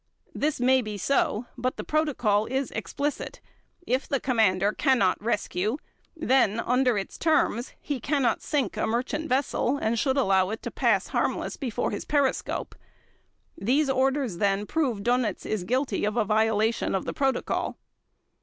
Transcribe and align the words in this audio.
This 0.33 0.59
may 0.59 0.81
be 0.81 0.97
so, 0.97 1.45
but 1.59 1.77
the 1.77 1.83
Protocol 1.83 2.47
is 2.47 2.71
explicit. 2.71 3.39
If 3.85 4.07
the 4.09 4.19
commander 4.19 4.71
cannot 4.73 5.23
rescue, 5.23 5.77
then 6.15 6.59
under 6.59 6.97
its 6.97 7.19
terms 7.19 7.73
he 7.79 7.99
cannot 7.99 8.41
sink 8.41 8.75
a 8.77 8.87
merchant 8.87 9.29
vessel 9.29 9.77
and 9.77 9.99
should 9.99 10.17
allow 10.17 10.49
it 10.49 10.63
to 10.63 10.71
pass 10.71 11.09
harmless 11.09 11.55
before 11.55 11.91
his 11.91 12.05
periscope. 12.05 12.73
These 13.55 13.91
orders, 13.91 14.37
then, 14.37 14.65
prove 14.65 15.01
Dönitz 15.03 15.45
is 15.45 15.63
guilty 15.63 16.03
of 16.03 16.17
a 16.17 16.25
violation 16.25 16.95
of 16.95 17.05
the 17.05 17.13
Protocol. 17.13 17.77